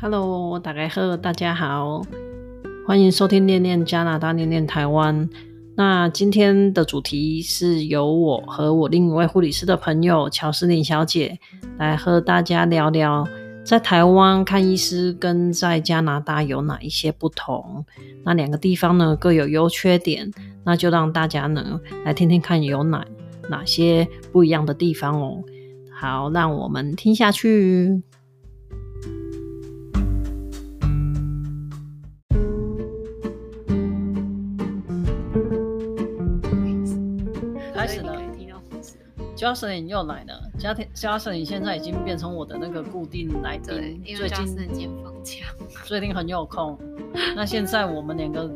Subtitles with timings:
[0.00, 2.02] Hello，大家好，大家好，
[2.86, 5.28] 欢迎收听念念加拿大，念念台湾。
[5.74, 11.40] 那今天的主题是由我和我另一位护理师的朋友乔斯林小姐
[11.78, 13.26] 来和大家聊聊，
[13.64, 17.84] 在台湾看医师跟在加拿大有哪一些不同？
[18.24, 20.30] 那两个地方呢各有优缺点，
[20.62, 23.04] 那就让大家呢来听听看有哪
[23.50, 25.42] 哪些不一样的地方哦。
[25.92, 28.00] 好，让我们听下去。
[37.78, 38.20] 开始了
[39.36, 40.50] ，Jocelyn 又来了。
[40.58, 44.46] 家庭 Jocelyn 现在已经变成我的那个固定来宾，最近
[45.84, 46.76] 最近很有空。
[47.36, 48.50] 那现在我们两个。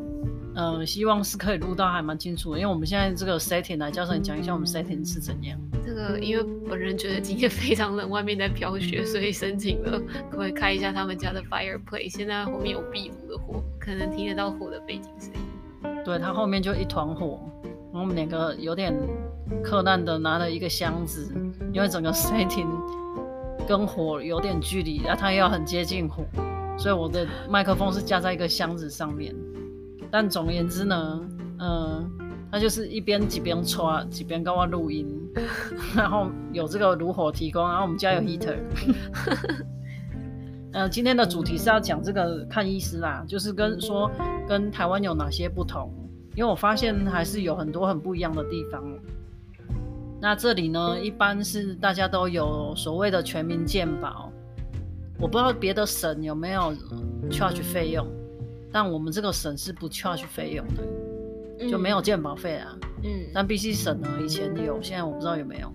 [0.54, 5.58] 嗯，希望是可以录到还蛮清楚的，因为我们现在这个 setting 来，教授你讲一下我们 setting 是怎样。
[5.82, 9.98] 这个因为本人觉得今天非常冷，外面在飘雪，所以申请了
[10.30, 12.14] 可不可以开一下他们家的 fireplace。
[12.14, 16.04] 现在后面有壁炉的火，可能听得到火的背景声音。
[16.04, 17.40] 对，它后面就一团火，
[17.92, 18.94] 我们两个有点
[19.62, 21.32] 克难的拿了一个箱子，
[21.72, 22.66] 因为整个 setting
[23.68, 26.24] 跟火有点距离，然后它又要很接近火，
[26.78, 29.34] 所以我的麦克风是架在一个箱子上面。
[30.10, 31.20] 但总而言之呢，
[31.58, 32.10] 嗯、
[32.50, 35.06] 他就是一边几边刷，几边跟我录音，
[35.94, 38.56] 然后有这个炉火提供，然后我们家有 heater。
[40.72, 44.10] 呃，今天的主题是要讲这个看医师啦，就是跟说
[44.48, 45.92] 跟台湾有哪些不同，
[46.34, 48.82] 因为我发现还是有很多很不一样的地方。
[50.20, 54.30] 那这里呢，一般是大家都有所谓的全民健保，
[55.18, 56.72] 我不知道别的省有没有
[57.30, 58.06] charge 费用。
[58.70, 62.78] 但我们这个省是不 charge 费用的，就没有健保费啊。
[63.02, 65.70] 嗯，但 BC 省呢，以前有，现在我不知道有没有。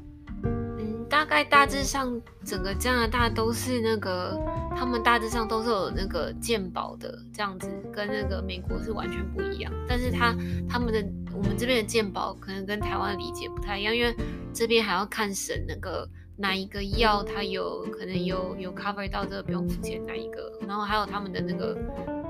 [1.08, 4.40] 嗯，大概大致上整个加拿大都是那个，
[4.76, 9.72] 他们大致上都是有那个鉴宝的这样子，跟那个美国是完全不一样。
[9.88, 10.36] 但是他
[10.70, 11.04] 他们的
[11.34, 14.16] 我们这边的鉴宝可能跟台湾理解不太一样，因为
[14.54, 21.78] 这边还要看省那个哪一个药它有可能有有 cover 到这个不用付钱哪一个，然后还有他们的那个。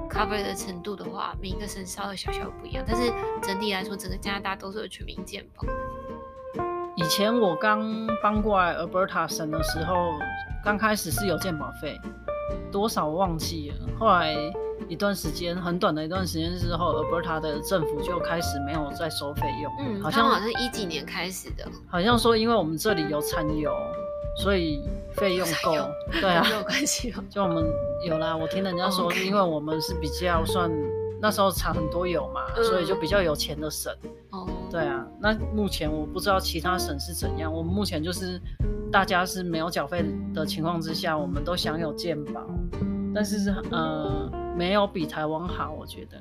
[0.10, 3.12] cover 的程度的话，每一个省稍微小小不一样，但是
[3.42, 5.66] 整体来说，整个加拿大都是有全民健保。
[6.98, 10.14] 以前我刚搬过来 Alberta 省的时候，
[10.64, 12.02] 刚开始是有健保费，
[12.72, 13.88] 多少我忘记了。
[14.00, 14.36] 后来
[14.90, 19.72] 一段时间，很短的一段时间之后，Alberta 的政府就开始没有再收费用。
[19.80, 21.68] 嗯，好像好像一几年开始的。
[21.88, 23.72] 好像说，因为我们这里有产油，
[24.38, 25.76] 所以费用够。
[26.20, 27.24] 对啊，没有关系哦。
[27.30, 27.64] 就我们。
[28.08, 30.72] 有啦，我听人家说，因为我们是比较算
[31.22, 33.94] 那时候产很多油嘛，嗯，所以就比较有钱的省。
[34.32, 37.52] 哦，对啊，那目前我不知道其他省是怎样。
[37.52, 38.40] 我们目前就是
[38.92, 42.42] 大家是没有缴费的情况之下，我们都享有健保，
[43.14, 46.18] 但是呃没有比台湾好，我觉得。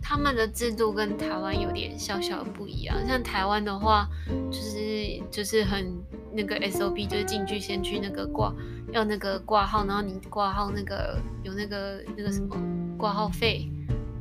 [0.00, 4.08] 他们的制度跟台湾有点小小不一样，像台湾的话，
[4.50, 5.92] 就是就是很
[6.32, 8.54] 那个 SOP，就是进去先去那个挂，
[8.92, 12.56] 要那个挂号，然后你挂号那个有那个那个什么
[12.96, 13.70] 挂号费，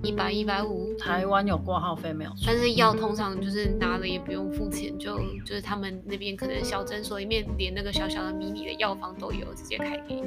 [0.07, 0.93] 一百一百五。
[0.97, 2.31] 台湾有挂号费没有？
[2.45, 10.23] 但是药通常就是拿了也不用付钱，就就是他们那边可能小诊所里面连那个小小的迷你的药房都有，直接开给你。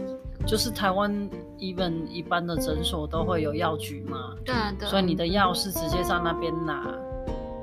[0.46, 1.10] 就是台湾
[1.58, 6.94] even 一般的诊所都会有药局嘛，对啊，对，所以你的药是直接在那边拿，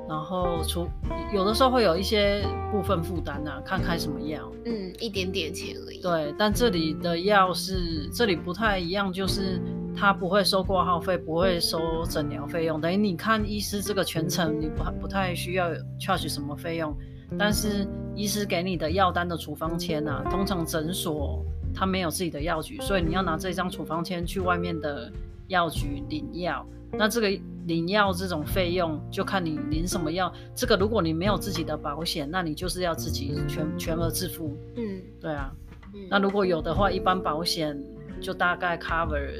[0.08, 0.88] 然后除
[1.34, 6.00] 有的时候会有一些部分负担啊，看开什么药，嗯，一点点钱而已。
[6.00, 9.60] 对，但这里的药是这里不太一样，就是
[9.98, 16.96] 他不会收挂号费，不会收诊疗费用，等于你看医师这个全程你不不太需要 charge 什么费用，
[17.38, 21.44] 但是医师给你的药单的处方签啊，通常诊所。
[21.74, 25.12] 他没有自己的药局，所以你要拿这张处方签去外面的
[25.46, 26.66] 药局领药。
[26.90, 27.28] 那这个
[27.66, 30.32] 领药这种费用，就看你领什么药。
[30.56, 34.56] 这个如果你没有自己的保险，那你就是要自己全全额自付。
[34.76, 35.52] 嗯，对啊。
[35.94, 37.78] 嗯，那如果有的话，一般保险
[38.20, 39.30] 就大概 cover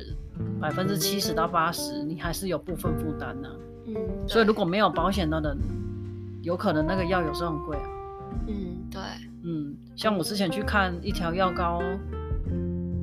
[0.61, 3.49] 百分之七十到八十，你还是有部分负担呢。
[3.87, 3.94] 嗯，
[4.26, 5.58] 所以如果没有保险的人，
[6.43, 7.88] 有可能那个药有时候很贵啊。
[8.46, 9.00] 嗯，对。
[9.44, 11.81] 嗯，像我之前去看一条药膏。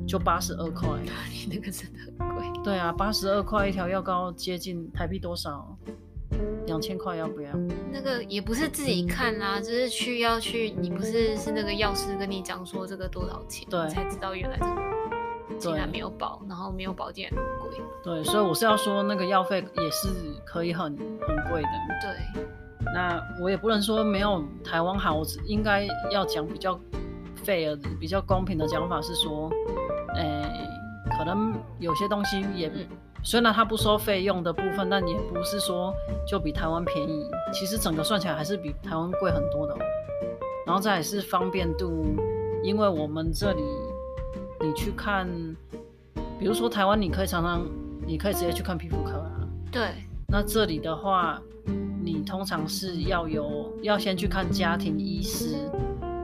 [0.08, 0.88] 就八十二块，
[1.34, 2.46] 你那个真的很贵。
[2.62, 5.76] 对啊，八十二块一条药膏，接近台币多少？
[6.66, 7.50] 两千块要不要？
[7.92, 14.95] 那个也不是自己看啦，就是去要去，你不是是那个药师跟你讲说这个多少钱，对，才知道原来这个
[15.58, 17.80] 竟然没有保，然后没有保竟然很贵。
[18.02, 20.08] 对，所以我是要说那个药费也是
[20.44, 21.68] 可以很很贵的。
[22.02, 22.44] 对，
[22.94, 26.78] 那我也不能说没有台湾好，我只应该要讲比较
[27.44, 29.50] fair 比较公平的讲法是说。
[30.18, 30.66] 哎，
[31.18, 32.86] 可能有些东西也，嗯、
[33.22, 35.92] 虽然它不收费用的部分，但也不是说
[36.26, 37.28] 就比台湾便宜。
[37.52, 39.78] 其实整个算起来还是比台湾贵很多的哦。
[40.64, 42.16] 然后再来是方便度，
[42.62, 43.62] 因为我们这里
[44.66, 45.28] 你去看，
[46.40, 47.64] 比如说台湾，你可以常常，
[48.04, 49.48] 你可以直接去看皮肤科啊。
[49.70, 49.90] 对。
[50.28, 51.40] 那这里的话，
[52.02, 55.54] 你通常是要有要先去看家庭医师，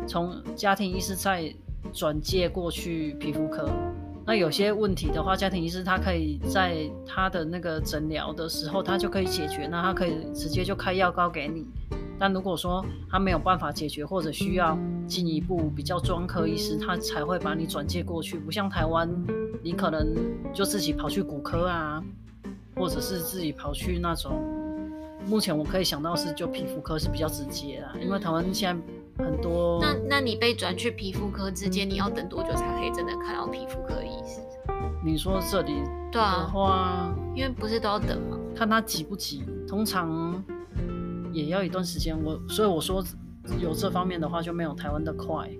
[0.08, 1.54] 从家庭医师再
[1.92, 3.70] 转介过去皮肤科。
[4.26, 11.64] 那有些问题的话，家庭医师他可以在他的那个诊疗的时候，他就可以解决，那他可以直接就开药膏给你。
[12.22, 14.78] 但如果说他没有办法解决，或者需要
[15.08, 18.38] 进一步比较专科医师，他才会把你转介过去。
[18.38, 19.10] 不像台湾，
[19.60, 20.14] 你可能
[20.54, 22.00] 就自己跑去骨科啊。
[22.76, 24.40] 或者是自己跑去那种，
[25.26, 28.72] 目前我可以想到是就皮肤科是比较直接啦，因为台湾现
[29.18, 29.80] 在很多。
[29.82, 34.40] 那那你被转去皮肤科之间，你要等多久才可以真的看到皮肤科医师？
[35.04, 35.82] 你说这里
[36.12, 38.38] 的话，啊、因为不是都要等吗？
[38.54, 40.40] 看他急不急，通常
[41.32, 42.16] 也要一段时间。
[42.22, 43.04] 我所以我说
[43.60, 45.50] 有这方面的话就没有台湾的快，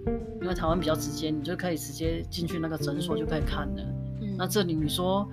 [0.41, 3.83] 因为台湾比较直接，你就可以直接进去那个诊所就可以看了。
[4.21, 5.29] 嗯、那这里你说。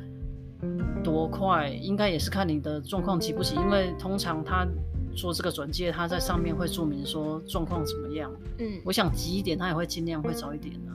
[1.02, 1.70] 多快？
[1.70, 4.68] 应该也是看你的状况急不急，因为通常他
[5.16, 8.30] 做这个转介，他在上面会注明说状况怎么样。
[8.58, 10.92] 嗯，我想急一点，他也会尽量会早一点的。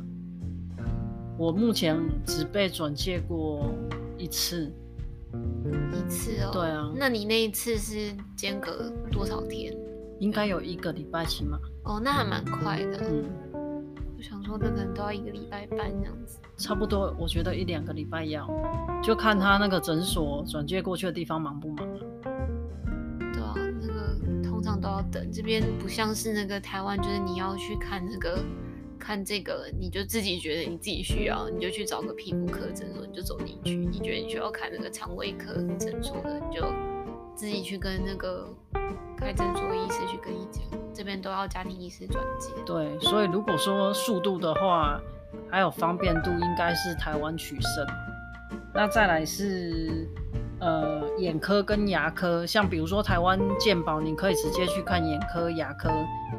[1.39, 3.73] 我目前只被转介过
[4.19, 4.71] 一次，
[5.93, 6.51] 一次哦。
[6.53, 6.93] 对啊。
[6.97, 9.75] 那你那一次是间隔多少天？
[10.21, 11.59] 应该有一个礼拜起码。
[11.85, 12.99] 哦，那还蛮快的。
[13.11, 13.25] 嗯。
[14.17, 18.49] 我想说那可能都要一个礼拜半这样子，差不多，我觉得一两个礼拜要，
[19.03, 21.99] 就看他那个诊所转介过去的地方忙不忙啊。
[23.35, 28.39] 对啊，那个通常都要等，这边不像是那个台湾，就是你要去看那个
[29.05, 33.77] 看这个，你就自己觉得你自己需要，你就去找个皮肤科诊所，你就走进去。
[33.77, 36.67] 你觉得你需要看那个肠胃科诊所的，你就
[37.37, 38.49] 自己去跟那个
[39.15, 40.63] 开诊所医师去跟你讲。
[40.95, 42.51] 这边都要家庭医师转介。
[42.65, 44.99] 对，所以如果说速度的话，
[45.51, 47.87] 还有方便度，应该是台湾取胜。
[48.73, 50.09] 那再来是
[50.65, 55.91] 呃眼科跟牙科，像比如说台湾健保，你可以直接去看眼科、牙科，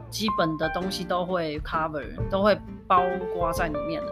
[0.10, 2.58] 基本的东西都会 cover，都会
[2.88, 4.08] 包括在里面的。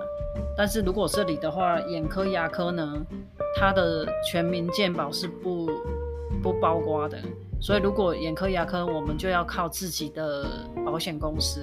[0.55, 3.03] 但是如果这里的话，眼科、牙科呢，
[3.59, 5.67] 它的全民健保是不
[6.43, 7.17] 不包括的。
[7.59, 10.45] 所以，如果眼科、牙科，我们就要靠自己的
[10.85, 11.61] 保险公司。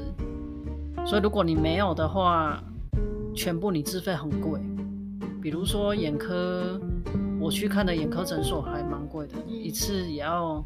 [1.07, 2.61] 所以，如果你没有的话，
[3.33, 4.59] 全部你自费很贵。
[5.41, 6.81] 比如说眼科，
[7.41, 10.63] 我去看的眼科诊所还蛮贵的，一次也要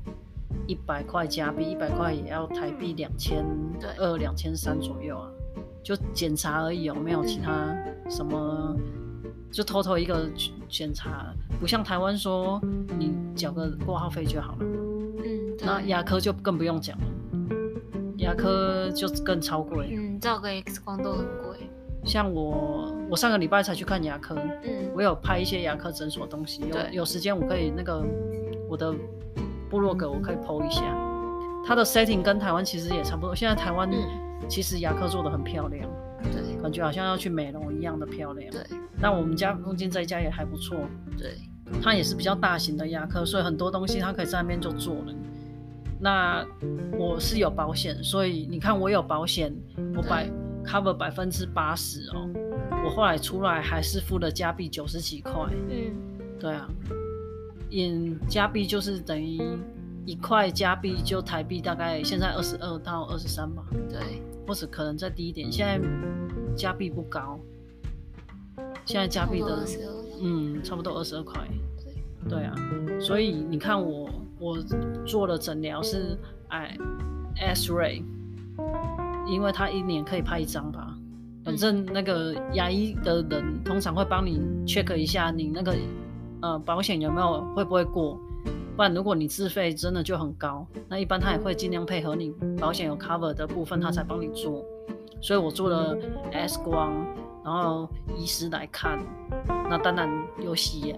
[0.67, 3.45] 一百块加币，一百块也要台币两千
[3.97, 5.31] 二、两千三左右啊。
[5.83, 7.75] 就检查而已，有没有其他
[8.09, 8.77] 什么？
[9.53, 10.29] 就偷偷一个
[10.69, 12.61] 检查，不像台湾说
[12.99, 14.59] 你缴个挂号费就好了。
[15.25, 17.05] 嗯那牙科就更不用讲了，
[18.17, 19.95] 牙科就更超贵。
[19.97, 21.71] 嗯，照个 X 光都很贵。
[22.05, 24.37] 像我，我上个礼拜才去看牙科。
[24.63, 28.05] 嗯，我有拍一些牙科诊所的东西，有有时间我可以那个
[28.69, 28.95] 我的
[29.71, 30.83] 部落格我可以 po 一下。
[31.67, 33.35] 它的 setting 跟台湾其实也差不多。
[33.35, 33.91] 现在台湾
[34.49, 35.89] 其实牙科做的很漂亮，
[36.25, 38.51] 对，感觉好像要去美容一样的漂亮。
[38.51, 38.61] 对，
[39.01, 40.77] 但我们家附近这一家也还不错。
[41.17, 41.39] 对，
[41.83, 45.15] 它也是比较大型的牙科，所以很多东西它可以在那边就做了。
[45.99, 46.45] 那
[46.99, 49.51] 我是有保险，所以你看我有保险，
[49.97, 50.29] 我百
[50.65, 52.29] cover 百分之八十哦。
[52.85, 55.33] 我后来出来还是付了加币九十几块。
[55.71, 55.95] 嗯，
[56.41, 56.69] 对啊，
[57.69, 59.41] 因加币就是等于
[60.05, 63.65] 一块加币就台币大概现在二十二到二十三吧。
[63.89, 64.01] 对，
[64.47, 65.51] 或者可能再低一点。
[65.51, 65.81] 现在
[66.57, 67.39] 加币不高，
[68.85, 69.67] 现在加币的
[70.21, 71.41] 嗯差不多二十二块。
[72.29, 72.55] 对，对啊，
[73.01, 74.11] 所以你看我。
[74.41, 74.59] 我
[75.07, 76.19] 做的诊疗是
[76.49, 76.77] 哎
[77.37, 78.03] ，X-ray，
[79.27, 80.95] 因为他一年可以拍一张吧。
[81.45, 85.77] 反正那个牙医的人通常会帮你 check 一下你那个
[86.41, 88.19] 呃保险有没有会不会过，
[88.77, 90.67] 不然如果你自费真的就很高。
[90.89, 94.65] 那一般他也会尽量配合你保险有 cover 的部分，他才帮你做。
[95.21, 95.97] 所以我做了
[96.33, 96.93] X 光，
[97.45, 98.99] 然后医师来看，
[99.69, 100.09] 那当然
[100.43, 100.97] 有洗牙。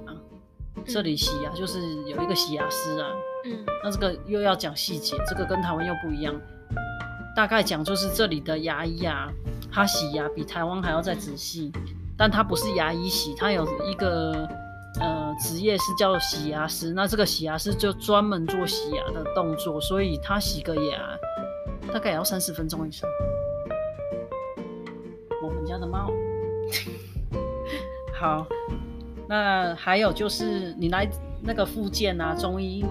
[0.85, 3.09] 这里洗牙就是有一个洗牙师啊，
[3.47, 6.33] 嗯，那这个又要讲细节，这个跟台湾又不一样。
[7.37, 9.31] 大概讲就是这里的牙医啊，
[9.71, 11.71] 他洗牙比台湾还要再仔细，
[12.16, 14.49] 但他不是牙医洗，他有一个
[14.99, 20.99] 呃职业是叫洗牙师，那这个洗牙师就专门做洗牙的动作，所以他洗个牙
[21.93, 23.07] 大概也要三十分钟以上。
[25.43, 26.11] 我们家的猫，
[28.19, 28.47] 好。
[29.28, 31.07] 那还有就是你来
[31.43, 32.85] 那个复健啊，中医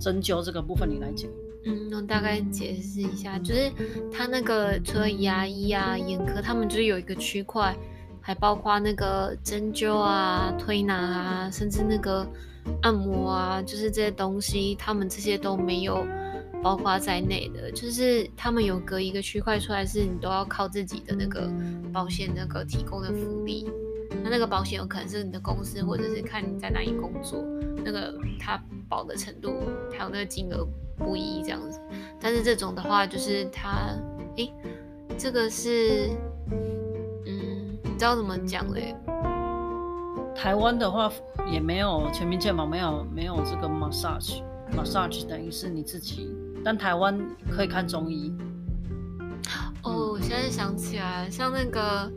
[0.00, 1.28] 针灸这个部分，你来讲。
[1.64, 3.70] 嗯，我大概解释一下，就是
[4.12, 7.74] 他那个除了牙医啊、眼科，他们就是有一个区块，
[8.20, 12.26] 还包括那个针灸啊、推拿啊，甚至那个
[12.82, 16.04] 按摩啊，就是这些东西，他们这些都没有
[16.62, 21.48] 包括在内的，就是他们有隔一个区块出来，是你都要靠自己的那个
[21.92, 23.70] 保险那个提供的福利。
[24.22, 27.42] 那那个保险有可能是你的公司，或者是看你在哪里工作，
[27.84, 29.54] 那个他保的程度
[29.90, 30.66] 还有那个金额。
[30.94, 31.80] 不一这样子，
[32.20, 33.88] 但是这种的话就是它，
[34.36, 34.52] 诶，
[35.18, 36.10] 这个是，
[37.26, 38.94] 嗯，你知道怎么讲嘞？
[40.36, 41.10] 台湾的话
[41.50, 46.30] 也没有全民健保，没有没有这个 massage，massage 等于是你自己，
[46.62, 47.18] 但台湾
[47.50, 48.32] 可以看中医。
[49.82, 52.12] 哦，我现在想起来，像那个，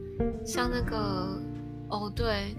[0.46, 1.42] 像那个，
[1.90, 2.56] 哦，对，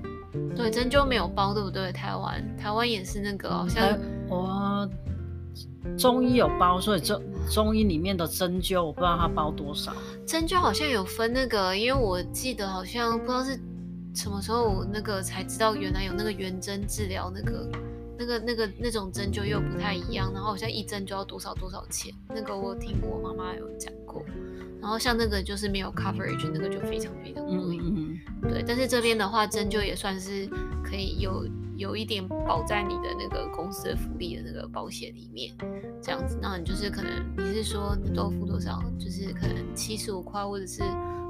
[0.54, 1.92] 对，针灸没有包，对不对？
[1.92, 4.88] 台湾，台湾也是那个，好像我。
[5.96, 9.92] 中医有包，所以中中医里面的针灸我不知道它包多少。
[10.26, 13.58] 针灸好像有分那个，因为我记得好像不知道是
[14.12, 17.70] 什么时候我那个才知道原来有那个圆针治疗那个
[18.18, 24.24] 那个那个那种针灸又不太一样，然后好像一针就要多少多少钱，那个我听我妈妈有讲过。
[24.80, 27.78] 然后像那个就是没有 coverage，那个就非常非常贵。
[27.78, 28.50] 嗯嗯嗯。
[28.50, 30.48] 对，但是这边的话针灸也算是
[30.84, 31.46] 可以有。
[31.76, 35.54] 有一点保在你的那个公司的福利的那个保险里面，
[36.00, 40.80] 这样子，那你就是可能你是说你都付多少，就是可能七十五块或者是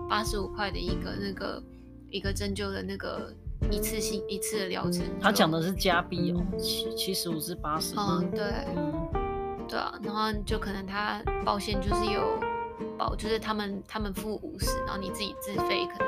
[0.08, 1.60] 八十五块的一个那个
[2.10, 3.34] 一个针灸的那个
[3.70, 5.04] 一次性一次的疗程。
[5.20, 7.94] 他讲的是加币哦，七七十五至八十。
[7.96, 8.42] 嗯，对，
[8.76, 9.08] 嗯，
[9.68, 12.38] 对啊，然后就可能他保险就是有
[12.96, 16.06] 保，就是他们他们付五十，然后你自己自费可能。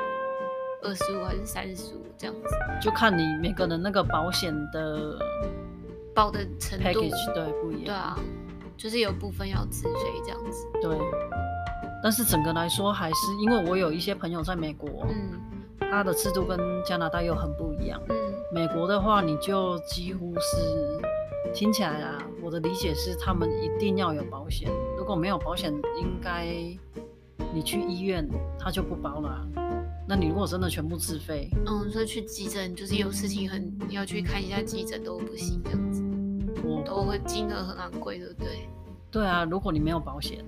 [0.81, 2.49] 二十五还是三十五这样子，
[2.81, 5.19] 就看你每个人那个保险的
[6.15, 7.83] 保的程度，package 对不一样。
[7.83, 8.17] 对啊，
[8.77, 10.65] 就是有部分要自费这样子。
[10.81, 10.97] 对，
[12.01, 15.37] 但是整个来说还是因为我有一些朋友在美国，嗯，
[15.89, 18.01] 他的制度跟加拿大又很不一样。
[18.09, 18.15] 嗯，
[18.51, 21.01] 美国的话你就几乎是
[21.53, 26.45] 听起来啊，我的理解是他们一定要有保险，如果没有保险，应该
[27.53, 28.27] 你去医院
[28.59, 29.47] 他就不包了啊。
[30.07, 36.03] 那你如果真的全部自费，嗯，说去急诊就是有事情很要去看一下急诊都不行这样子，
[36.63, 38.67] 我都会金额很昂贵，对不对？
[39.11, 40.43] 对啊，如果你没有保险，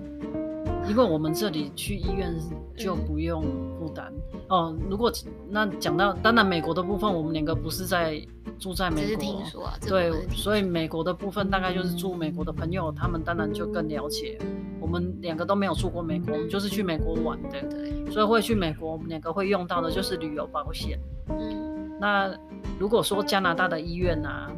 [0.92, 2.36] 因为我们这里去医院
[2.76, 3.42] 就不用
[3.80, 4.78] 负担、嗯、哦。
[4.90, 5.10] 如果
[5.48, 8.22] 那讲到当然美国的部分，我们两个不是在
[8.60, 14.38] 住在美国，听说啊，对，所以美国的部分大概就是住美国的朋友，他们当然就更了解。
[14.82, 18.12] 我们两个都没有住过美国，我们就是去美国玩的，对。
[18.12, 21.00] 所以会去美国，我们两个会用到的就是旅游保险。
[21.30, 22.30] 嗯，那
[22.78, 24.52] 如果说加拿大的医院啊，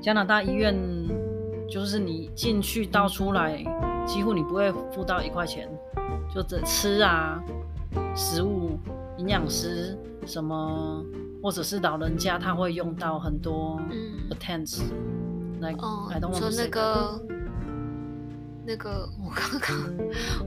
[0.00, 0.74] 加拿大医院
[1.68, 3.62] 就是你进去到出来，
[4.06, 5.68] 几乎你不会付到一块钱，
[6.34, 7.42] 就这吃啊、
[8.14, 8.78] 食物、
[9.18, 11.04] 营养师什么，
[11.42, 13.80] 或者是老人家他会用到很多
[14.30, 14.82] attendants
[15.60, 15.74] 来
[16.10, 17.20] 来动说那个。
[18.62, 19.96] 那个，我刚刚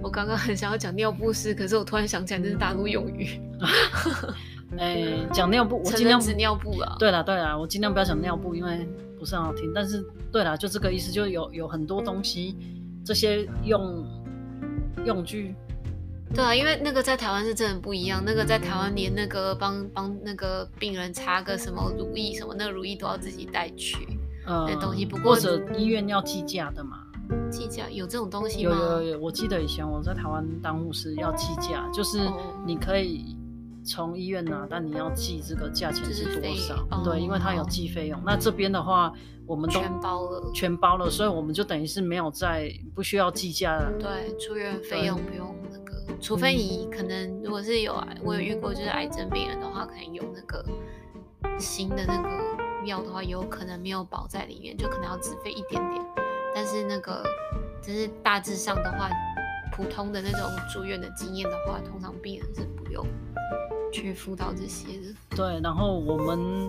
[0.03, 3.41] 我刚刚很想要讲尿不湿，可是我突然想起来这是大陆用语。
[4.77, 6.95] 哎、欸，讲尿布，我尽量指尿布了。
[6.99, 8.87] 对了对了，我尽量不要讲尿布，因为
[9.19, 9.71] 不是很好听。
[9.73, 12.55] 但是对了，就这个意思，就有有很多东西，
[13.03, 14.05] 这些用
[15.05, 15.55] 用具。
[16.33, 18.23] 对啊，因为那个在台湾是真的不一样。
[18.25, 24.07] 那个在台湾连那个帮帮那个病人擦个什么乳液什么，那个乳液都要自己带去。
[24.47, 26.99] 嗯，那东西不过或者医院要计价的嘛。
[27.49, 28.75] 计价有这种东西吗？
[28.75, 32.19] 有有有，我记得以前我在台湾当护士要计价，就是
[32.65, 33.37] 你可以
[33.83, 36.75] 从医院拿，但你要记这个价钱是多少？
[36.89, 38.21] 哦、对，因为它有计费用。
[38.25, 39.13] 那这边的话，
[39.45, 43.91] 我们都全包了，全包了，所以我们就等于是没有在不需要计价了。
[43.99, 50.65] 对，住院费用不用那个，除非你可能如果是有癌，我有遇过就是癌症病人的话，可能有那个
[51.59, 56.05] 新的那个药的话，有可能没有保在里面，就可能要自费一点点。
[56.55, 57.23] 但是那个，
[57.81, 59.09] 就是大致上的话，
[59.75, 63.05] 普通的那种住院的经验的话，通常病人是不用
[63.93, 65.15] 去辅导这些的。
[65.37, 66.67] 对，然后我们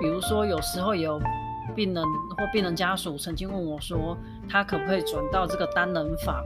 [0.00, 1.20] 比如说有时候有
[1.74, 4.16] 病人或病人家属曾经问我说，
[4.48, 6.44] 他可不可以转到这个单人房？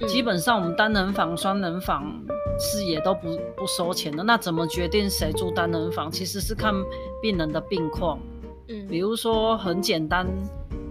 [0.00, 2.12] 嗯、基本上我们单人房、双人房
[2.58, 4.22] 是也都不不收钱的。
[4.22, 6.10] 那怎么决定谁住单人房？
[6.10, 6.74] 其实是看
[7.22, 8.18] 病人的病况。
[8.68, 10.26] 嗯，比如说很简单。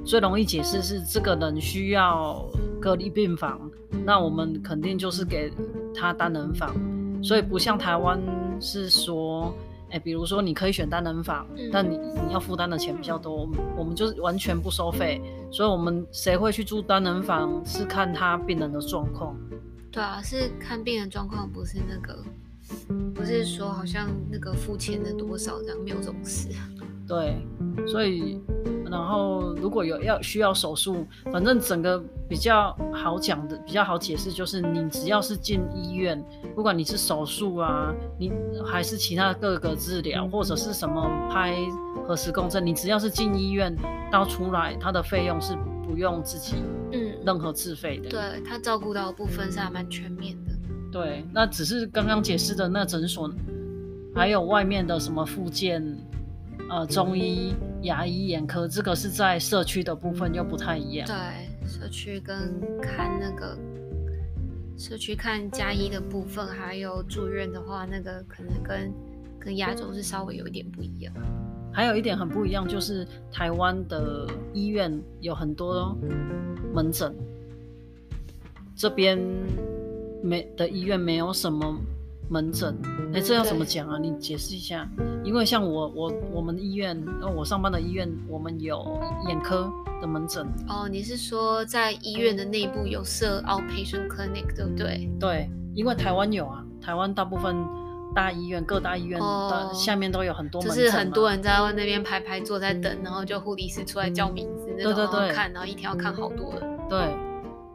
[0.03, 2.43] 最容易解释是这个人需要
[2.81, 3.69] 隔离病房，
[4.03, 5.53] 那我们肯定就是给
[5.93, 6.75] 他单人房，
[7.21, 8.19] 所以不像台湾
[8.61, 9.53] 是说
[9.89, 19.35] 哎，比如说你可以选单人房，嗯、但你你要负担的钱比较多，我们我们就是完全不收费，所以我们谁会去住单人房是看他病人的状况。
[19.91, 22.23] 对啊，是看病人状况，不是那个，
[23.13, 26.47] 不是说好像那个付钱的多少这样，没有这种事。
[27.05, 27.45] 对，
[27.85, 28.39] 所以
[28.91, 36.21] 然后如果有要需要手术，反正整个比较好讲的、比较好解释，就是你只要是进医院，
[36.53, 38.29] 不管你是手术啊，你
[38.65, 41.55] 还是其他各个治疗，或者是什么拍
[42.05, 43.73] 核磁共振，你只要是进医院
[44.11, 45.55] 到出来，它的费用是
[45.87, 46.57] 不用自己
[46.91, 48.09] 嗯任何自费的。
[48.09, 50.51] 对，他照顾到的部分是还蛮全面的。
[50.91, 53.31] 对，那只是刚刚解释的那诊所，
[54.13, 55.81] 还有外面的什么复健。
[56.69, 61.07] 呃，中医、牙医、眼科，这个是在社区的部分又不太一样。
[61.07, 63.57] 对，社区跟看那个
[64.77, 68.93] 社区看家医的部分，还有住院的话，那个可能跟
[69.39, 71.13] 跟亚洲是稍微有一点不一样。
[71.73, 75.97] 还有一点很不一样，就是台湾的医院有很多
[76.73, 77.15] 门诊，
[78.75, 79.17] 这边
[80.21, 81.79] 没的医院没有什么。
[82.31, 82.73] 门诊，
[83.13, 83.99] 哎、欸，这要怎么讲啊？
[83.99, 84.87] 你解释一下。
[85.21, 86.97] 因为像我，我我们医院，
[87.35, 88.97] 我上班的医院，我们有
[89.27, 89.69] 眼科
[89.99, 90.47] 的门诊。
[90.69, 95.09] 哦，你是说在医院的内部有设 outpatient clinic，对不对？
[95.19, 97.53] 对，因为台湾有啊，台湾大部分
[98.15, 100.77] 大医院、各大医院的、哦、下面都有很多门诊。
[100.77, 106.79] 就是很多人在那边排排坐在等，然后就护理师出来叫名字，对对对，看，然后一天要看好多人。
[106.89, 107.30] 对。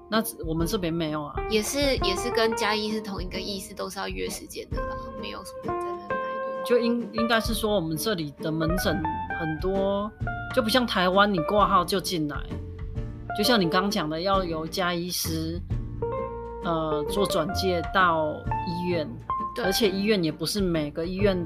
[0.08, 6.16] 那我们这边没有啊，也是也是跟加医是同一个意思，都是要约时间的啦，没有什么在那排队。
[6.64, 9.02] 就应应该是说我们这里的门诊
[9.40, 10.08] 很多，
[10.54, 12.36] 就不像台湾你挂号就进来，
[13.36, 15.60] 就像你刚讲的要由家医师
[16.62, 18.32] 呃做转介到
[18.68, 19.08] 医院，
[19.56, 21.36] 对，而且医院也不是每个医院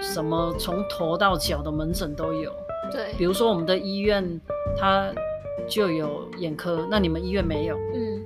[0.00, 2.52] 什么从头到脚的门诊都有，
[2.90, 4.40] 对，比如说我们的医院
[4.76, 5.12] 它。
[5.68, 7.76] 就有眼科，那你们医院没有？
[7.94, 8.22] 嗯，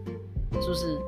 [0.61, 0.99] 是不是？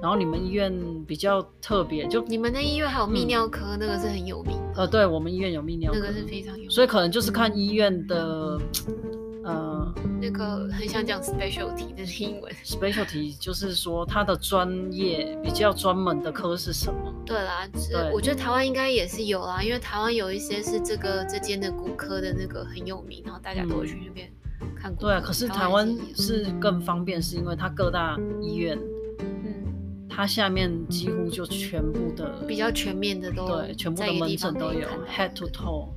[0.00, 0.72] 然后你们医院
[1.06, 4.56] 比较特别，就你们的医院还有泌尿科，嗯、那个是很有名。
[4.74, 6.70] 呃，对，我们医院有泌尿科，那个是非常有名。
[6.70, 8.58] 所以可能就是看医院的，
[9.44, 12.50] 呃，那个很想讲 specialty 的英文。
[12.64, 17.12] specialty 就是说他的专业比较专门的科是什么？
[17.26, 24.28] 对啦，对我觉得台湾应该也是有啦，因为台湾有一些是这个这间的骨科的那个很有名，然后大家都会去那边。
[24.28, 28.78] 嗯对啊，可是台湾是更方便，是因为它各大医院，
[29.18, 35.88] 嗯，它下面几乎就全部的比较全面的都对，全部的门诊都有，head to toe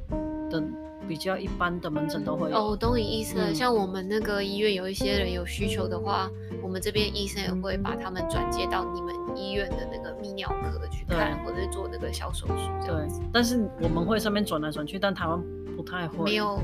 [0.49, 0.63] 的
[1.07, 2.57] 比较一般的门诊都会有。
[2.57, 3.53] 哦，我懂你意思了。
[3.53, 6.29] 像我们那个医院有一些人有需求的话，
[6.61, 12.69] 我们这边医生也会把他们转接到你们医院的那个泌尿科去看，或者做那个小手术。
[12.85, 15.41] 对，但是我们会上面转来转去，但台湾
[15.75, 16.23] 不太会。
[16.23, 16.61] 没有。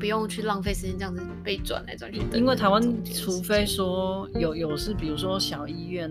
[0.00, 6.10] 不用去浪费时间这样子被转来转去，因为台湾除非说有有是比如说小医院，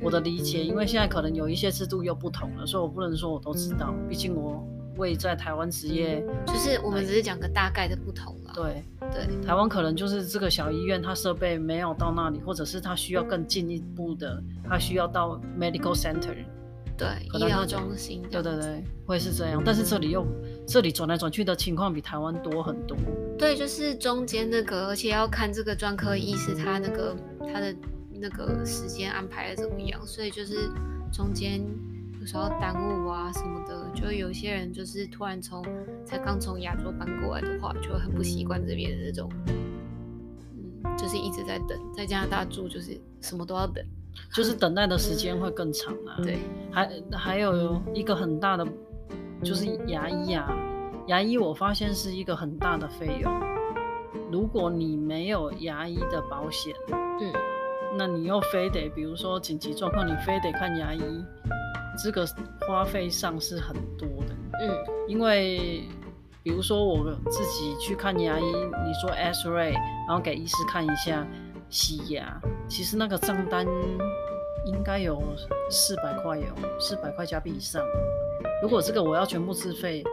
[0.00, 4.66] 我的理解，因为现在可能有一些制度又不同了，所以我不能说我都知道，毕竟我
[4.96, 8.52] 未在台湾职业，就是我们只是讲个大概的不同了。
[8.52, 16.34] 对对，台湾可能就是这个小医院，它设备没有到那里，或者是它需要更进一步的，它需要到 medical center。
[16.98, 18.20] 对，医疗中心。
[18.30, 19.62] 对对对，会是这样。
[19.64, 20.26] 但是这里又，
[20.66, 22.96] 这里转来转去的情况比台湾多很多。
[23.38, 27.16] 对，就是中间那个，而且要看这个专科医师他那个
[27.52, 27.74] 他的
[28.12, 30.70] 那个时间安排的怎么样，所以就是
[31.12, 31.60] 中间
[32.20, 35.64] 有时候耽误啊什么的，就有些人就是突然从
[36.04, 43.84] 才刚从亚洲搬过来的话，就很不习惯这边的那种，嗯，就是一直在等，在加拿大住就是什么都要等。
[44.34, 46.20] 就是等待的时间会更长啊。
[46.22, 48.66] 对，还还有一个很大的，
[49.42, 50.48] 就是牙医啊，
[51.06, 53.32] 牙医我发现是一个很大的费用。
[54.30, 56.74] 如果你没有牙医的保险，
[57.18, 57.32] 对，
[57.98, 61.24] 那你又非得，比如说紧急状况，你非得看牙医，
[62.02, 62.26] 这个
[62.66, 64.34] 花费上是很多的。
[64.60, 64.70] 嗯，
[65.08, 65.82] 因为
[66.42, 69.72] 比如说我自己去看牙医，你说 X-ray，
[70.06, 71.26] 然后给医师看一下。
[71.72, 73.64] 洗牙，其实那个账单
[74.66, 75.22] 应该有
[75.70, 76.46] 四百块有
[76.80, 77.80] 四百块加币以上。
[78.62, 80.04] 如果这个我要全部自费，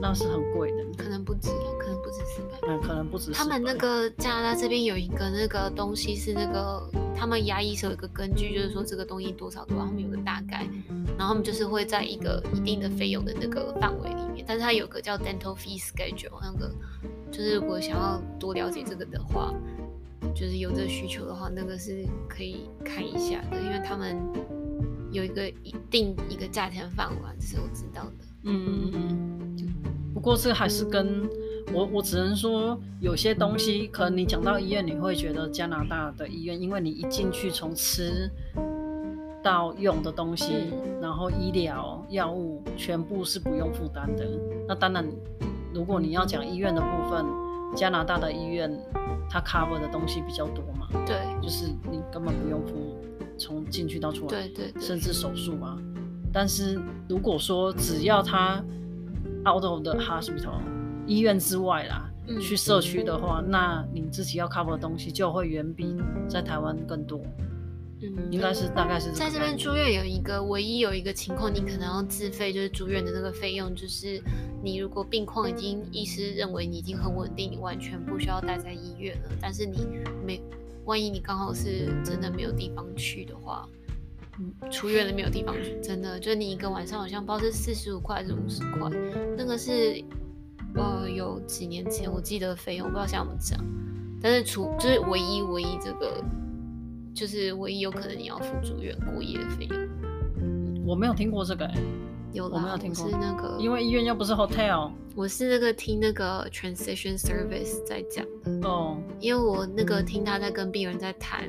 [0.00, 0.84] 那是很贵的。
[0.96, 2.58] 可能不止，可能不止四百。
[2.68, 3.32] 嗯，可能不止。
[3.32, 10.68] 他们那个加拿大这边有一个那个东西是那个，他们牙医是有一个根据，就是说这个东西多少多少，他们有个大概，
[11.16, 14.44] 然后他们就是会在一个一定的费用的那个范围里面。
[14.46, 16.70] 但是它有个叫 dental fee schedule，那个
[17.32, 19.52] 就是如果想要多了解这个的话。
[20.34, 24.16] 就是有这个需求的话，那个是可以看一下的，因为他们
[25.10, 28.24] 有一个一定一个价钱范围，这是我知道的。
[28.44, 29.48] 嗯嗯嗯。
[30.20, 31.30] 过这还是跟、嗯、
[31.72, 38.28] 我，我只能说有些东西，可能你讲到医院，你会觉得加拿大的医院，因为你一进去从吃
[39.42, 44.28] 到用的东西，嗯、然后医疗药物全部是不用负担的。
[44.66, 45.08] 那当然，
[45.72, 47.24] 如果你要讲医院的部分，
[47.76, 48.70] 加拿大的医院
[49.30, 52.98] 它 cover 的东西比较多嘛，对，就是你根本不用付
[53.38, 55.78] 从进去到出来，对对，对，甚至手术嘛。
[56.32, 58.62] 但是如果说只要他
[59.46, 60.60] out of the hospital
[61.06, 65.96] 医院之外啦，嗯、去社区的话，那你自己要 cover 的东西就会远比
[66.28, 67.20] 在台湾更多。
[68.00, 74.22] 嗯，应该是大概是在这边住院有一个唯一有一个情况，你可能要自费，就是住院的那个费用，就是
[74.62, 79.30] 你如果病况已经医师认为你已经很稳定，你完全不需要待在医院了。
[79.40, 79.88] 但是你
[80.24, 80.40] 没，
[80.88, 83.68] 万一你刚好是真的没有地方去的话，
[84.38, 88.90] 嗯，出院了没有地方去，真的就你一个晚上好像不知道是四十五块还是五十块，
[89.36, 90.02] 那个是
[90.74, 93.64] 呃有几年前我记得费用，我不知道现在怎么讲，
[94.20, 96.24] 但是除就是唯一唯一这个。
[97.14, 101.82] 就是唯一有可能你要付住院过夜的费用，我没有听过这个、欸，
[102.32, 108.68] 有啦我没有听过，是那个，因为医院又不是 hotel，我是那个听那个 transition service 在讲的。
[108.68, 111.48] 哦，因为我那个听他在跟病人在谈，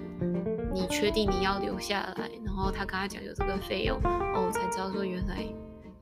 [0.74, 5.46] 你确定你要留下来，然后他跟他讲有这个费用，哦，我才知道说原来。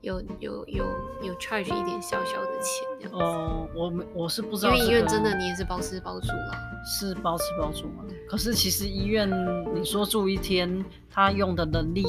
[0.00, 0.84] 有有有
[1.22, 6.52] 有 charge 一点小小的钱这样哦，我我是不知道、这个，因为医院真的你也是包吃包住了，
[6.84, 8.04] 是包吃包住吗？
[8.28, 9.28] 可是其实医院
[9.74, 12.04] 你说住一天，他用的能力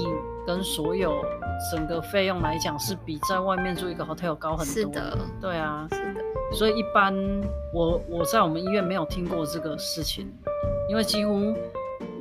[0.46, 1.24] 跟所有
[1.72, 4.74] 整个费用来讲，是比在外面住一个 hotel 高很多。
[4.74, 6.22] 是的，对啊，是的。
[6.54, 7.14] 所以一般
[7.74, 10.32] 我我在我们医院没有听过这个事情，
[10.90, 11.56] 因为几乎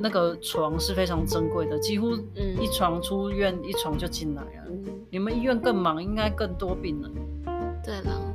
[0.01, 4.71] 那个床是非常珍贵的，几乎一床出院、嗯、一床就进来了。
[5.09, 7.11] 你们医院更忙，应该更多病人。
[7.83, 8.33] 对了，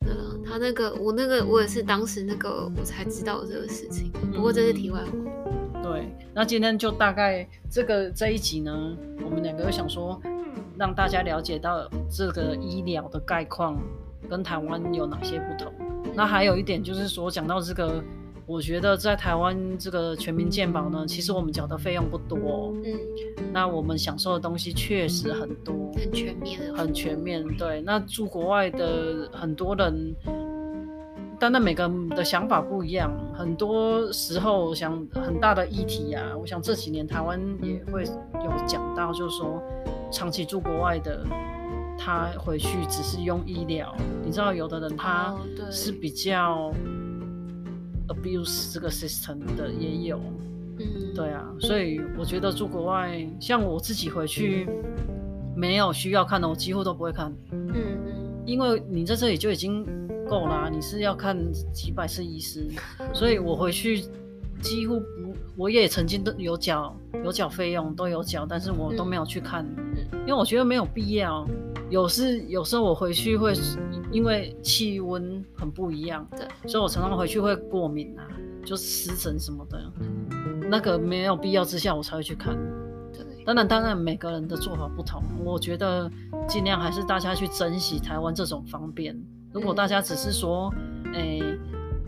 [0.00, 4.10] 对了，他那个我那个我也是当时那个我才知道这个事情。
[4.34, 5.06] 不过这是题外话。
[5.14, 10.20] 嗯、对，那今天就大概这个这一集呢，我们两个又想说，
[10.76, 13.78] 让大家了解到这个医疗的概况
[14.28, 15.72] 跟台湾有哪些不同。
[16.14, 18.02] 那还有一点就是说，讲到这个。
[18.48, 22.98] 我觉得在台湾这个全民健保呢，其实我们缴的费用不多，嗯，
[23.52, 27.46] 那我们享受的东西确实很多，很全面，很全面。
[27.58, 30.14] 对，那住国外的很多人，
[31.38, 39.62] 但那每个人的想法不一样，很多时候想很大的议题啊，我想这几年台湾也会有讲到，就是说
[40.10, 41.22] 长期住国外的，
[41.98, 45.36] 他回去只是用医疗，你知道有的人他
[45.70, 46.72] 是比较。
[48.08, 50.20] Abuse 这个 system 的也有，
[50.78, 54.66] 嗯，对啊，所以我觉得住国外，像我自己回去，
[55.56, 57.70] 没有需要看的，我几乎都不会看，嗯。
[57.74, 59.84] 嗯，因为你在这里就已经
[60.28, 61.36] 够啦啊，你是要看
[61.72, 62.66] 几百次医师，
[63.12, 64.02] 所以我回去
[64.62, 66.94] 几乎不，我也曾经都有缴
[67.24, 69.66] 有缴费用，都有缴，但是我都没有去看，
[70.20, 71.46] 因为我觉得没有必要。
[71.90, 73.54] 有时有时候我回去会
[74.10, 78.26] 因为气温很不一样，对，所以我常常回去会过敏啊，
[78.64, 79.92] 就湿疹什么的，
[80.68, 82.56] 那个没有必要之下我才会去看。
[83.12, 86.10] 对，当然当然每个人的做法不同，我觉得
[86.48, 89.18] 尽量还是大家去珍惜台湾这种方便。
[89.52, 90.72] 如果大家只是说，
[91.12, 91.58] 诶、欸，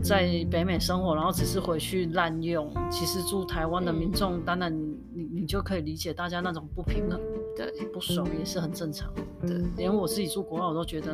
[0.01, 4.71] 在北美生活，然后只是回去滥用，其实住台湾的民众，当然
[5.13, 7.19] 你你就可以理解大家那种不平衡。
[7.55, 9.13] 对，不爽也是很正常。
[9.41, 11.13] 对，连我自己住国外，我都觉得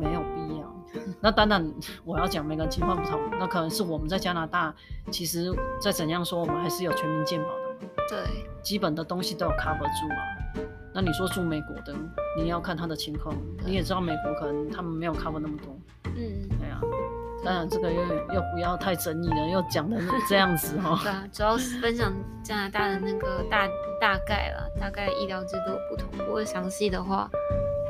[0.00, 0.66] 没有必要。
[1.20, 1.72] 那当然，
[2.04, 4.74] 我要讲每个人情况不同，那可能是我们在加拿大，
[5.10, 7.90] 其实再怎样说，我们还是有全民健保的嘛。
[8.08, 10.66] 对，基本的东西都有 cover 住嘛。
[10.94, 11.94] 那你说住美国的，
[12.38, 15.76] 你要看他的情况，你也知道美国可能他们没有 cover 那么多。
[16.04, 16.80] 嗯，对啊。
[17.46, 18.00] 当然，这个又
[18.34, 19.96] 又不要太争议了，又讲的
[20.28, 20.98] 这样子哈。
[21.04, 23.68] 对啊，主要是分享加拿大的那个大
[24.00, 27.30] 大概啦，大概医疗制度不同，不过详细的话，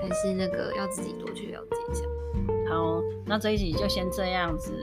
[0.02, 2.04] 还是那个要自己多去了解一下。
[2.68, 4.74] 好，那这一集就先这样子。